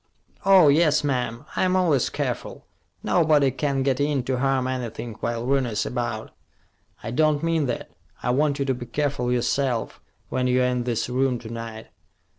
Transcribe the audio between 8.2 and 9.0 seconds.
I want you to be